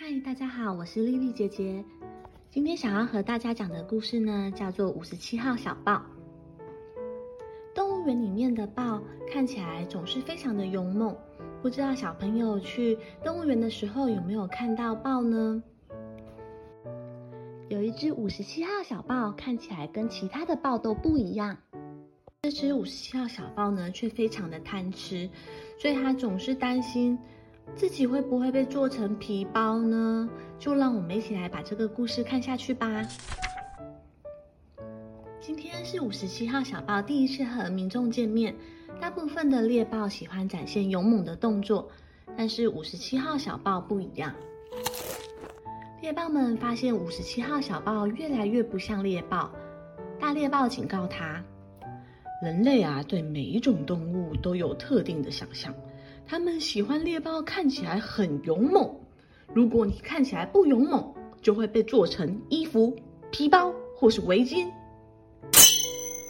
[0.00, 1.84] 嗨，大家好，我是丽丽姐姐。
[2.52, 5.94] 今天想要和大家讲的故事呢，叫做《五十七号小豹》。
[7.74, 11.16] 动物园里面的豹看起来总是非常的勇猛，
[11.60, 15.60] 不知道小朋友去动物园的时候有没有看到豹呢？
[17.68, 21.58] 有一只五十七号小豹，看起来跟其他的豹都不一样。
[22.42, 25.28] 这只五十七号小豹呢，却非常的贪吃，
[25.76, 27.18] 所以它总是担心
[27.74, 30.28] 自己会不会被做成皮包呢？
[30.58, 33.06] 就让我们一起来把这个故事看下去吧。
[35.40, 38.54] 今天是五十七号小豹第一次和民众见面。
[39.00, 41.88] 大部分的猎豹喜欢展现勇猛的动作，
[42.36, 44.34] 但是五十七号小豹不一样。
[46.02, 49.52] 猎豹们发现五十七号小豹越来越不像猎豹。
[50.18, 51.42] 大猎豹警告他
[52.42, 55.72] ：“人类啊，对每一种动物都有特定的想象，
[56.30, 58.86] 他们喜欢猎豹看起来很勇猛。
[59.54, 61.02] 如果你看起来不勇猛，
[61.40, 62.94] 就会被做成衣服、
[63.30, 64.68] 皮包或是围巾。”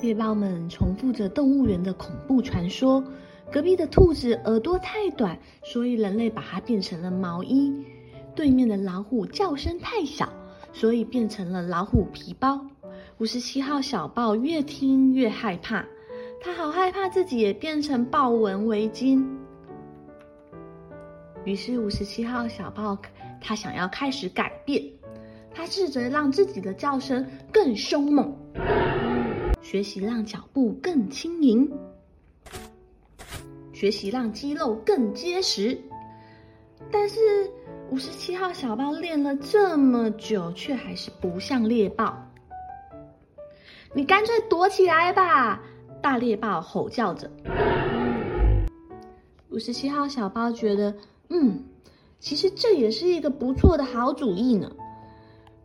[0.00, 3.02] 猎豹们重复着动物园的恐怖传说：
[3.50, 7.72] 隔壁的兔子耳朵太短，所以人类把它变成了毛衣；
[8.36, 10.32] 对面的老虎叫声太小，
[10.72, 12.64] 所以变成了老虎皮包。
[13.18, 15.84] 五十七号小豹越听越害怕，
[16.40, 19.26] 他好害怕自己也变成豹纹围巾。
[21.50, 22.96] 于是五十七号小豹
[23.40, 24.80] 他想要开始改变，
[25.52, 28.32] 他试着让自己的叫声更凶猛。
[29.60, 31.68] 学习让脚步更轻盈，
[33.72, 35.76] 学习让肌肉更结实。
[36.88, 37.18] 但是
[37.90, 42.16] 五十七号小豹练了这么久，却还是不像猎豹。
[43.92, 45.60] 你干脆躲起来吧！
[46.00, 47.28] 大猎豹吼叫着。
[49.48, 50.94] 五十七号小豹觉得，
[51.30, 51.64] 嗯，
[52.18, 54.70] 其实这也是一个不错的好主意呢。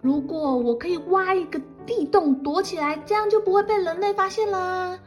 [0.01, 4.99] 如果我可以挖一个地洞躲起来，这样就不会被人类发现啦。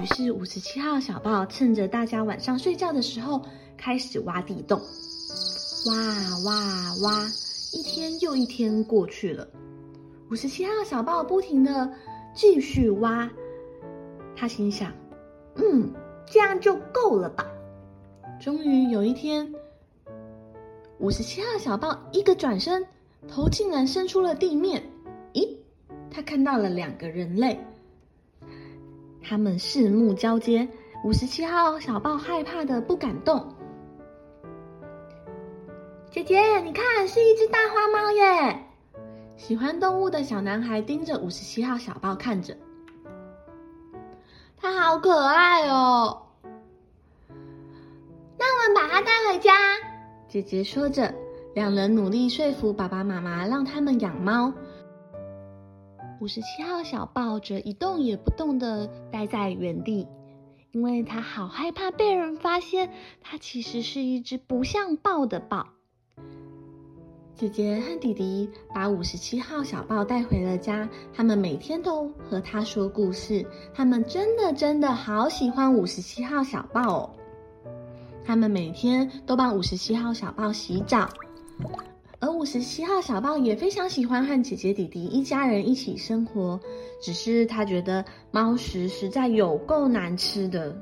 [0.00, 3.42] 于是五十七号小豹趁着大家晚上睡觉的时候，
[3.76, 4.80] 开始挖地洞。
[5.86, 5.94] 挖
[6.44, 7.26] 挖挖，
[7.72, 9.46] 一天又一天过去了，
[10.30, 11.90] 五十七号小豹不停的
[12.34, 13.30] 继续挖。
[14.34, 14.92] 他心想
[15.56, 15.92] ：“嗯，
[16.26, 17.46] 这样就够了吧。”
[18.40, 19.52] 终于有一天，
[21.00, 22.86] 五十七号小豹一个转身。
[23.28, 24.82] 头竟然伸出了地面，
[25.34, 25.54] 咦？
[26.10, 27.62] 他看到了两个人类，
[29.22, 30.66] 他们四目交接。
[31.04, 33.54] 五十七号小豹害怕的不敢动。
[36.10, 38.66] 姐姐，你看，是一只大花猫耶！
[39.36, 42.56] 喜欢动物的小男孩盯着五十七号小豹看着，
[44.56, 46.22] 它好可爱哦。
[48.38, 49.52] 那我们把它带回家。
[50.30, 51.12] 姐姐说着。
[51.52, 54.52] 两人努力说服爸爸妈妈，让他们养猫。
[56.20, 60.06] 五十七号小豹则一动也不动地待在原地，
[60.70, 65.66] 因为他好害怕被人发现，它其实是一只不像豹的豹。
[67.34, 73.44] 姐姐和弟弟把五十七号小豹带回了家，他们每天都和他说故事。
[73.74, 77.10] 他们真的真的好喜欢五十七号小豹哦！
[78.24, 81.08] 他们每天都帮五十七号小豹洗澡。
[82.18, 86.60] 而五十七号小豹也非常喜欢和姐姐、弟弟一家人一起生活，
[87.02, 90.76] 只是他觉得猫食实在有够难吃的。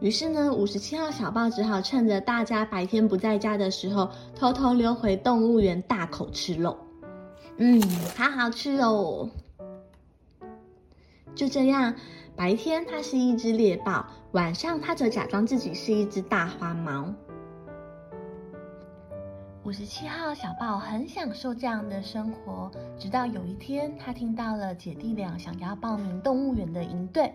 [0.00, 6.76] 于是呢，五十七号小豹只好趁着大家白天不在家的时候，偷偷溜回动物园大口吃肉。
[7.56, 7.80] 嗯，
[8.16, 9.30] 好好吃哦。
[11.36, 11.94] 就这样，
[12.36, 17.14] 白天它是一只猎豹，晚上它则假装自己是一只大花猫。
[19.64, 27.32] 五十七号小豹很享受这样的生活，直到有一天，他听到了姐弟俩想要报名动物园的营队。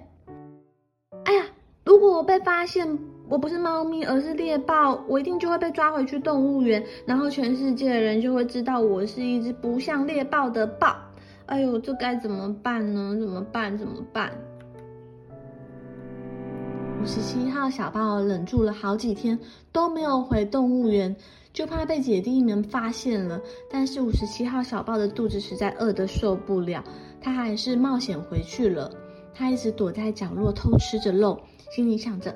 [1.26, 1.46] 哎呀，
[1.86, 10.96] 如果我被发现我不是猫咪，而是猎豹，我一定就会被抓回去动物园，然后全世界的人就会知道我是一只不像猎豹的豹。
[11.48, 13.18] 哎呦，这该怎么办呢？
[13.18, 13.76] 怎么办？
[13.76, 14.32] 怎么办？
[17.02, 19.40] 五十七号小豹忍住了好几天，
[19.72, 21.16] 都没有回动物园。
[21.54, 23.42] 就怕被姐弟们发现了，
[23.72, 26.84] 但是五十七号小豹的肚子实在饿得受不了，
[27.22, 28.92] 他还是冒险回去了。
[29.34, 31.40] 他一直躲在角落偷吃着肉，
[31.72, 32.36] 心里想着：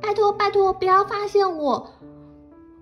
[0.00, 1.90] 拜托拜托，不要发现我！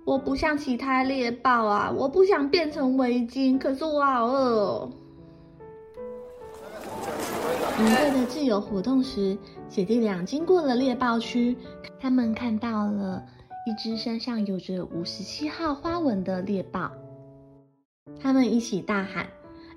[0.04, 4.90] 我不像其他猎豹啊，我不想变成围巾，可是我好饿哦。
[7.78, 9.36] 营队的自由活动时，
[9.68, 11.56] 姐弟俩经过了猎豹区，
[12.00, 13.22] 他们看到了。
[13.64, 16.90] 一只身上有着五十七号花纹的猎豹。
[18.20, 19.24] 他们一起大喊：“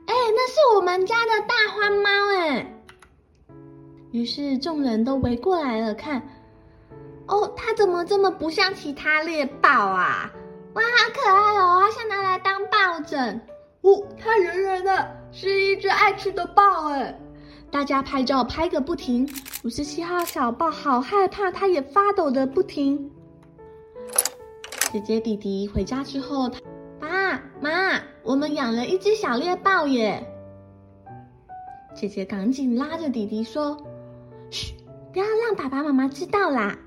[0.07, 2.73] 哎，那是我们家的大花猫！”哎，
[4.11, 6.19] 于是众人都围过来了，看，
[7.27, 10.31] 哦，它怎么这么不像其他猎豹啊？
[10.73, 11.81] 哇，好可爱哦！
[11.81, 13.39] 好想拿来当抱枕。
[13.81, 17.15] 哦，它圆圆的，是一只爱吃的豹哎！
[17.71, 19.27] 大家拍照拍个不停。
[19.63, 23.12] 五十七号小豹好害怕，它也发抖的不停。
[24.91, 26.50] 姐姐弟弟回家之后，
[27.00, 30.25] 爸妈，我们养了一只小猎豹耶！
[31.94, 33.75] 姐姐赶紧拉着弟弟说
[34.51, 34.73] ：“嘘，
[35.11, 36.77] 不要让爸爸妈妈知道啦。”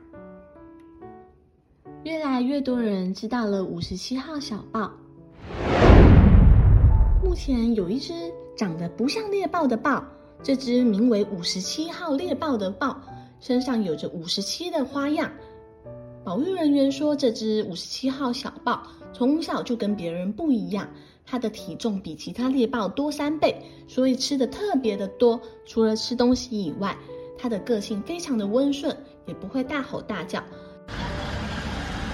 [2.05, 4.91] 越来越多人知道了五十七号小豹。
[7.23, 8.15] 目前有一只
[8.57, 10.03] 长得不像猎豹的豹，
[10.43, 13.01] 这只名为五十七号猎豹的豹，
[13.41, 15.31] 身上有着五十七的花样。
[16.25, 18.83] 保育人员说，这只五十七号小豹
[19.13, 20.89] 从小就跟别人不一样，
[21.25, 25.41] 它的体重比其他猎豹多三倍，所以吃的特别的多。
[25.67, 26.97] 除了吃东西以外，
[27.39, 28.97] 它的个性非常的温顺，
[29.27, 30.43] 也不会大吼大叫。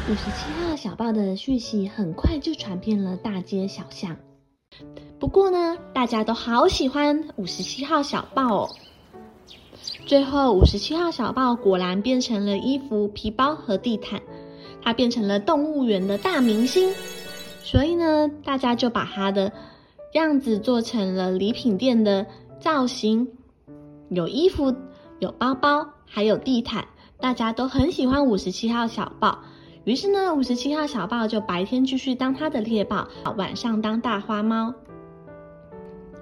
[0.09, 4.17] 五十七号小豹的讯息很快就传遍了大街小巷。
[5.25, 8.69] 不过呢，大家都好喜欢五十七号小豹哦。
[10.05, 14.21] 最后，五十七号小豹果然变成了衣服、皮包和地毯，
[14.83, 16.93] 它变成了动物园的大明星。
[17.63, 19.51] 所以呢，大家就把它的
[20.13, 22.27] 样子做成了礼品店的
[22.61, 23.27] 造型，
[24.11, 24.75] 有衣服、
[25.21, 26.85] 有包包，还有地毯，
[27.19, 29.39] 大家都很喜欢五十七号小豹。
[29.85, 34.75] 于是呢，五十七号小豹就白天继续当它的猎豹，晚上当大花猫。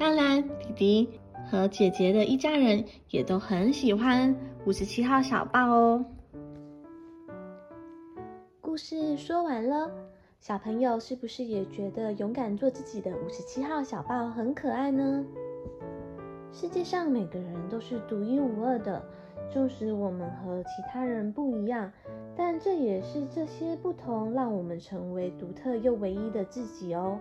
[0.02, 1.08] 当然，弟弟
[1.49, 4.34] 和姐姐的一家人也都很喜欢
[4.66, 6.04] 五十七号小豹哦。
[8.60, 9.88] 故事说完了，
[10.40, 15.25] 小朋友是不是也觉得勇敢做自己的五十七号小豹很可爱呢？
[16.50, 19.00] 世界上每个人都是独一无二的。
[19.52, 21.93] 纵使我们和其他人不一样，
[22.34, 27.20] 但这也是这些不同让我们成为独特又唯一的自己哦。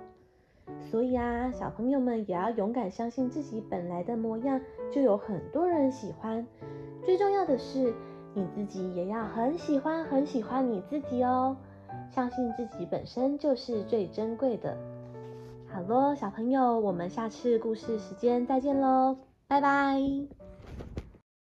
[0.92, 4.60] 所以啊，小朋友们也要勇敢相信自己本来的模样，
[4.92, 6.46] 就有很多人喜欢。
[7.06, 7.94] 最重要的是，
[8.34, 11.56] 你自己也要很喜欢很喜欢你自己哦。
[12.10, 14.78] 相信自己本身就是最珍贵的。
[15.70, 19.16] 好咯，小朋友，我们下次故事时间再见喽，
[19.48, 20.41] 拜拜。